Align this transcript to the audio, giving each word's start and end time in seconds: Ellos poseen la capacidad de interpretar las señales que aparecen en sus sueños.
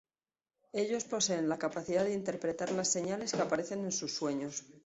Ellos 0.73 1.03
poseen 1.03 1.47
la 1.47 1.59
capacidad 1.59 2.03
de 2.03 2.13
interpretar 2.15 2.71
las 2.71 2.87
señales 2.91 3.33
que 3.33 3.41
aparecen 3.43 3.85
en 3.85 3.91
sus 3.91 4.11
sueños. 4.15 4.63